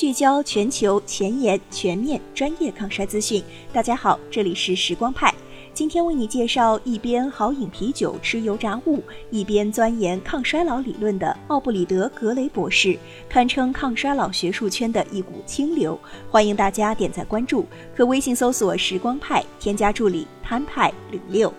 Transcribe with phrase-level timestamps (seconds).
[0.00, 3.44] 聚焦全球前沿、全面、专业抗衰资讯。
[3.70, 5.30] 大家好，这里是时光派。
[5.74, 16.00] 今天为你介绍一边好饮啤酒、吃油炸物，一边钻研抗衰老理论的奥布里德·格雷博士，堪称抗衰老学术圈的一股清流。
[16.30, 21.52] 欢迎大家点赞关注，可微信搜索“时光派”，添加助理潘派零六。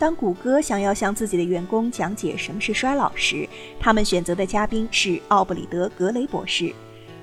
[0.00, 3.46] 当谷歌想要向自己的员工讲解什么是衰老时，
[3.78, 6.72] 他们选择的嘉宾是奥布里德·格雷博士。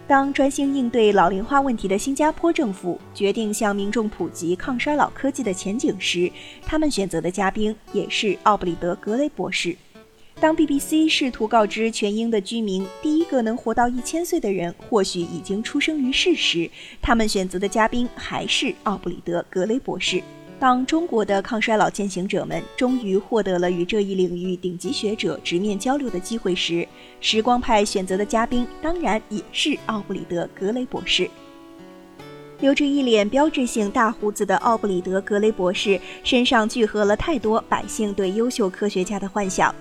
[0.05, 6.31] 当专心应对老龄化问题的新加坡政府决定向民众普及抗衰老科技的前景时，
[6.61, 9.75] 他们选择的嘉宾也是奥布里德·格雷博士。
[10.39, 16.69] 当 BBC 试图告知全英的居民第一个能活到一千岁的人或许已经出生于世时，
[17.01, 20.21] 他们选择的嘉宾还是奥布里德·格雷博士。
[20.59, 26.87] 当中国的抗衰老践行者们终于获得了与这一领域顶级学者直面交流的机会时，
[27.21, 31.29] 时光派选择的嘉宾当然也是奥布里德·格雷博士。
[32.59, 39.73] 留着一脸标志性大胡子的奥布里德·格雷博士身上聚合了太多百姓对优秀科学家的幻想。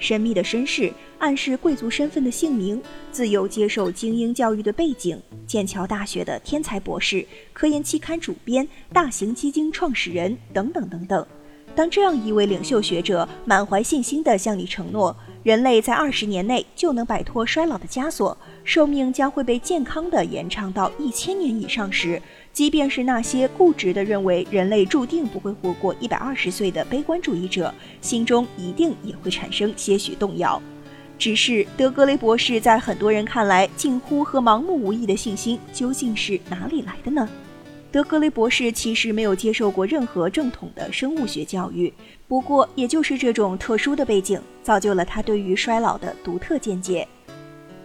[0.00, 0.92] 神秘的身世，
[1.24, 2.78] 暗示贵族身份的姓名，
[3.10, 11.26] 自幼接受精英教育的背景，剑桥大学的天才博士，科研期刊主编，大型基金创始人，等等等等。
[11.74, 22.20] 当这样一位领袖学者满怀信心地向你承诺，人类在二十年内就能摆脱衰老的枷锁，寿命将会被健康地延长到一千年以上时，
[22.52, 27.72] 即便是那些固执地认为人类注定不会活过一百二十岁的悲观主义者，
[28.02, 30.60] 心中一定也会产生些许动摇。
[31.18, 37.28] 只是德格雷博士在很多人看来近乎和盲目无益的信心，究竟是哪里来的呢？
[37.90, 41.92] 德格雷博士其实没有接受过任何正统的生物学教育，
[42.26, 47.06] 不过也就是这种特殊的背景，造就了他对于衰老的独特见解。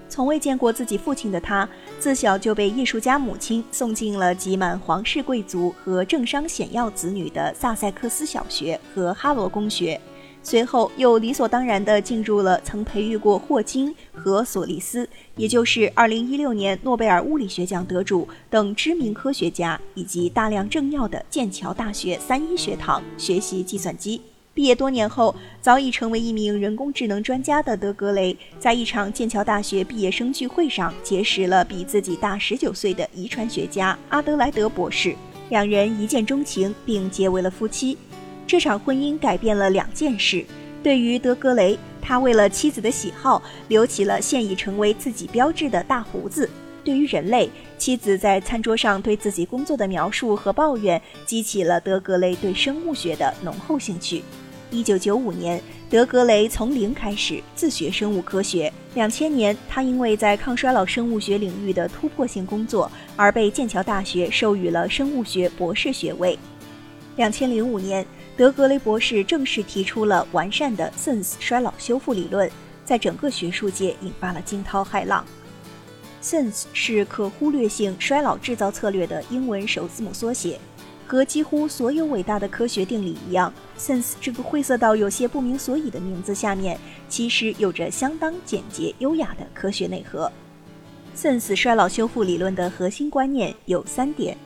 [0.09, 1.69] 从未见过自己父亲的他，
[1.99, 10.01] 自小就被艺术家母亲送进了挤满皇室贵族和政商显要子女的萨塞克斯小学和哈罗公学。
[10.41, 24.21] 随后又理所当然地进入了曾培育过霍金和索利斯，也就是2016年诺贝尔物理学奖得主等知名科学家以及大量政要的剑桥大学三一学堂学习计算机。
[24.51, 35.15] 毕业多年后，早已成为一名人工智能专家的德格雷，在一场剑桥大学毕业生聚会上结识了比自己大十九岁的遗传学家阿德莱德博士，
[35.49, 37.97] 两人一见钟情，并结为了夫妻。
[38.49, 40.43] 这场婚姻改变了两件事。
[40.81, 46.49] 对于德格雷，他为了妻子的喜好留起了现已成为自己标志的大胡子；
[46.83, 54.23] 对于人类，妻子在餐桌上对自己工作的描述和抱怨，激起了德格雷对生物学的浓厚兴趣。
[54.71, 58.73] 一九九五年，德格雷从零开始自学生物科学。
[58.95, 66.35] 两千年，他因为在抗衰老生物学领域的突破性工作，而被剑桥大学授予了生物学博士学位。
[67.15, 68.05] 两千零五年。
[68.37, 72.49] 德格雷博士正式提出了完善的 SENS 衰老修复理论，
[72.85, 75.25] 在整个学术界引发了惊涛骇浪。
[76.21, 80.57] SENS 是可忽略性衰老制造策略的英文首字母缩写。
[81.05, 90.31] 和几乎所有伟大的科学定理一样，SENS 这个晦涩到有些不明所以的名字下面，其实有着相当简洁优雅的科学内核。
[91.17, 94.37] SENS 衰老修复理论的核心观念有三点：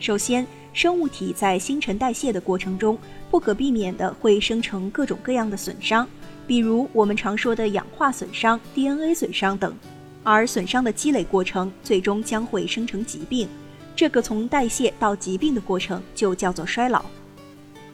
[0.00, 2.98] 首先，生物体在新陈代谢的过程中，
[3.30, 6.06] 不可避免地会生成各种各样的损伤，
[6.48, 9.72] 比如我们常说的氧化损伤、DNA 损伤等。
[10.24, 13.48] 而损伤的积累过程，最终将会生成疾病。
[13.94, 17.04] 这个从代谢到疾病的过程，就叫做衰老。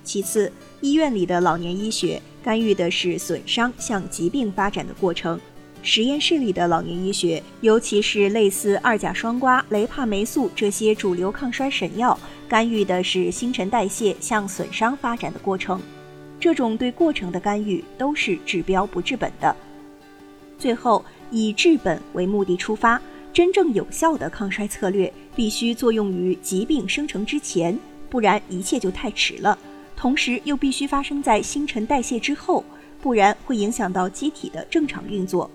[0.02, 5.38] 其次，医院里的老年医学干预的是损伤向疾病发展的过程。
[5.82, 12.18] 实验室里的老年医学，尤其是类似二甲双胍、雷帕霉素这些主流抗衰神药，
[12.48, 15.80] 干预的是新陈代谢向损伤发展的过程。
[16.38, 19.54] 这种对过程的干预都是治标不治本的。
[20.58, 23.00] 最后，以治本为目的出发，
[23.32, 27.78] 真正有效的抗衰策略必须作用于疾病生成之前，
[28.10, 29.58] 不然一切就太迟了。
[29.96, 32.64] 同时，又必须发生在新陈代谢之后，
[33.00, 35.50] 不然会影响到机体的正常运作。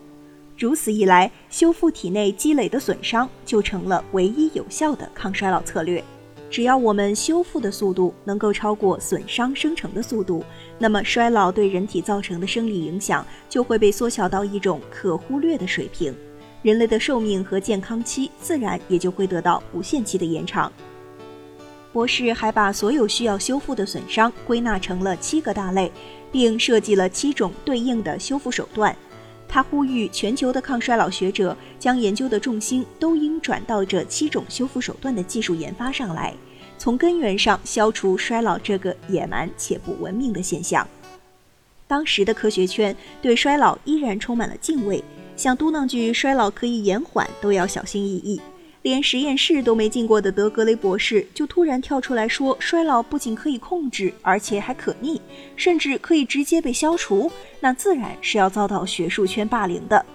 [0.57, 6.01] 如此一来，修复体内积累的损伤就成了唯一有效的抗衰老策略。
[6.49, 10.45] 只要我们修复的速度能够超过损伤生成的速度，
[10.79, 16.15] 那么衰老对人体造成的生理影响就会被缩小到一种可忽略的水平，
[16.61, 20.71] 人类的寿命和健康期自然也就会得到无限期的延长。
[21.91, 25.91] 博士还把所有需要修复的损伤归纳成了七个大类，
[26.31, 28.95] 并设计了七种对应的修复手段。
[29.55, 36.35] 他呼吁全球的抗衰老学者将研究的重心都应转到这七种修复手段的技术研发上来，
[36.77, 40.85] 从根源上消除衰老这个野蛮且不文明的现象。
[41.87, 45.01] 当时的科学圈对衰老依然充满了敬畏，
[45.37, 48.41] 想嘟囔句“衰老可以延缓”都要小心翼翼。
[48.85, 55.19] 连实验室都没进过的德格雷博士，就突然跳出来说，衰老不仅可以控制，而且还可逆，
[55.55, 60.05] 甚至可以直接被消除，那自然是要遭到学术圈霸凌的。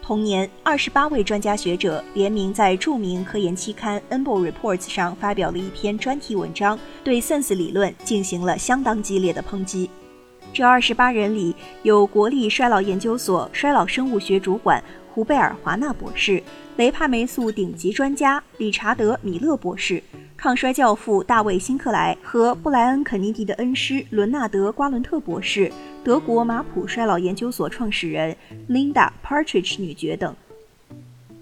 [0.00, 9.90] 同年，二十八位专家学者联名在著名科研期刊《e n b o Reports》上发表了一篇专题文章，对 Sense 理论进行了相当激烈的抨击。
[10.54, 14.82] 这二十八人里有国立衰老研究所衰老生物学主管
[15.14, 16.42] 胡贝尔·华纳博士。
[16.76, 20.02] 雷帕霉素顶级专家理查德·米勒博士、
[20.36, 25.70] 抗衰教父大卫·辛克莱和布莱恩·肯尼迪的恩师伦纳德·瓜伦特博士、
[26.02, 28.36] 德国马普衰老研究所创始人
[28.68, 30.34] Linda Partridge 女爵等。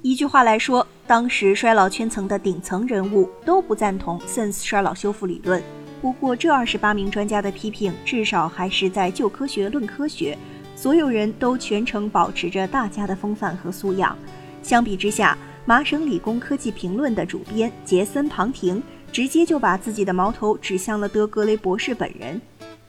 [0.02, 5.62] 一句话来说，当时衰老圈层的顶层人物都不赞同 Sense 衰老修复理论。
[6.02, 10.36] 不过，这二十八名专家的批评至少还是在就科学论科学，
[10.82, 14.18] 所有人都全程保持着大家的风范和素养。
[14.64, 18.82] 相比之下，麻省理工科技评论的主编杰森·庞廷
[19.12, 22.40] 直接就把自己的矛头指向了德格雷博士本人。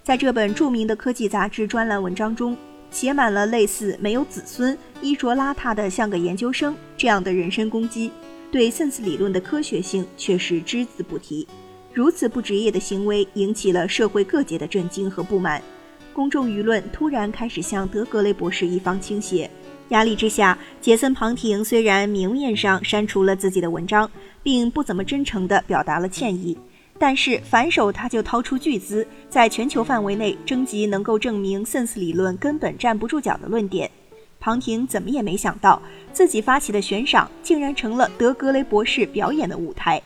[0.02, 2.58] 在这本著名的科技杂志专栏文章中，
[2.90, 8.12] 写满了类似“没有子孙、衣着邋遢的像个研究生”这样的人身攻击，
[8.52, 11.48] 对 sense 理论的科学性却是只字不提。
[11.94, 15.62] 如此不职业的行为引起了社会各界的震惊和不满，
[16.14, 19.50] 公众舆论突然开始向德格雷博士一方倾斜。
[19.90, 24.10] 压力之下，杰森·庞廷虽然明面上删除了自己的文章，
[24.42, 26.58] 并不怎么真诚地表达了歉意，
[26.98, 33.92] 但是反手他就掏出巨资，在全球范围内征集能够证明 Sense 理论根本站不住脚的论点。
[34.40, 35.82] 庞廷怎么也没想到，
[36.12, 40.02] 自己发起的悬赏竟然成了德格雷博士表演的舞台。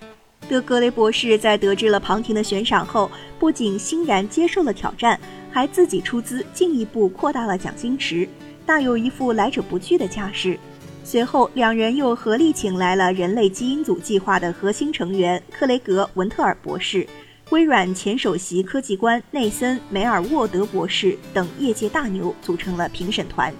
[0.49, 5.19] 德格雷博士在得知了庞廷的悬赏后，不仅欣然接受了挑战，
[5.51, 8.27] 还自己出资进一步扩大了奖金池。
[8.65, 10.59] 大有一副来者不拒的架势。
[11.03, 17.07] 随后，两人又合力请来了人类基因组计划的核心成员克雷格·文特尔博士、
[17.49, 23.53] 微软前首席科技官内森·梅尔沃德博士等业界大牛，组成了评审团。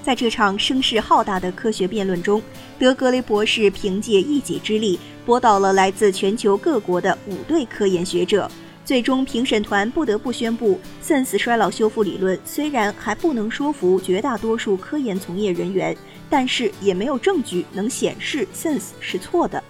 [0.00, 2.40] 在这场声势浩大的科学辩论中，
[2.78, 8.48] 德格雷博士凭借一己之力驳倒了来自全球各国的五对科研学者。
[8.84, 15.96] 最终，评审团不得不宣布，SENS 衰老修复理论虽然还不能说服绝大多数科研从业人员，
[16.28, 19.62] 但是也没有证据能显示 SENS 是错的。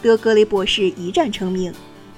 [0.00, 1.72] 德格雷博士一战成名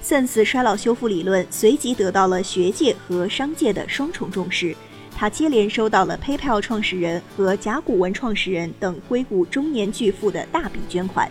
[0.05, 4.75] ，SENS 衰老修复理论随即得到了学界和商界的双重重视，
[5.17, 11.29] 他接连收到了 PayPal 创始人和甲骨文创始人等硅谷中年巨富的大笔捐款。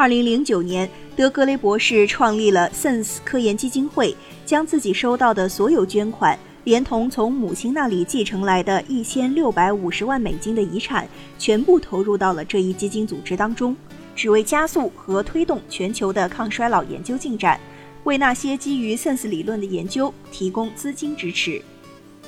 [0.00, 4.16] 二零零九年，德格雷博士创立了 SENS 科研基金会，
[4.46, 11.06] 将自己收到的所有捐款，连同从母亲那里继承来的一千六百五十万美金的遗产，
[11.38, 13.76] 全部投入到了这一基金组织当中，
[14.16, 17.60] 只为加速和推动全球的抗衰老研究进展，
[18.04, 21.60] 为那些基于 SENS 理论的研究提供资金支持。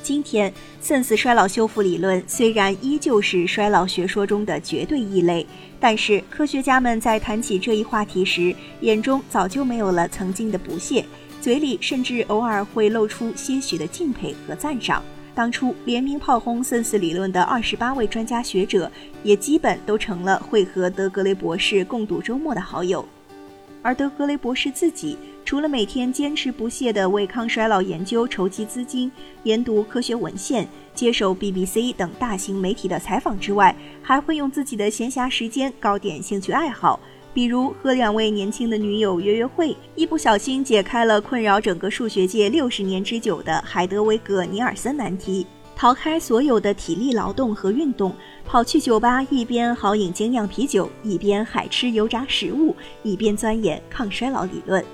[0.02, 0.52] 今天
[0.82, 5.46] ，sense 衰老修复理论虽然依旧是衰老学说中的绝对异类，
[5.78, 11.04] 但是科学家们在谈起这一话题时，眼中早就没有了曾经的不屑，
[11.40, 15.00] 嘴里甚至偶尔会露出些许的敬佩和赞赏。
[15.34, 18.90] 当初联名炮轰 sense 理论的二十八位专家学者，
[19.22, 23.06] 也基本都成了会和德格雷博士共度周末的好友，
[23.82, 25.18] 而德格雷博士自己。
[25.44, 29.10] 除了每天坚持不懈地为抗衰老研究筹集资金、
[29.42, 36.98] 研读科学文献、接受 BBC 等大型媒体的采访之外，还会用自己的闲暇时间搞点兴趣爱好，
[37.34, 45.44] 比如和两位年轻的女友约约会，一不小心解开了困扰整个数学界六十年之久的海德维格尼尔森难题，
[45.82, 54.84] 逃开所有的体力劳动和运动，跑去酒吧，一边豪饮精酿啤酒，一边海吃油炸食物，一边钻研抗衰老理论。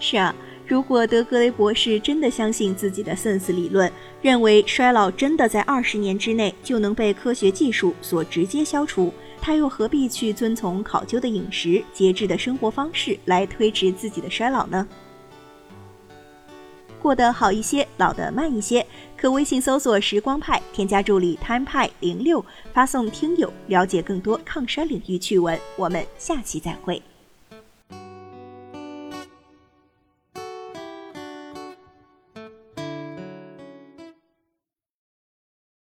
[0.00, 0.34] 是啊，
[0.66, 9.12] 如果德格雷博士真的相信自己的 sense 理论，认为衰老真的在二十年之内就能被科学技术所直接消除，
[9.42, 14.88] 他又何必去遵从考究的饮食、节制的生活方式来推迟自己的衰老呢？
[17.08, 18.86] 过得好一些，老得慢一些，
[19.16, 25.58] 可微信搜索“时光派”，添加助理 “time 派零六”，发送“听友”了解更多抗衰领域趣闻。
[25.76, 27.02] 我们下期再会。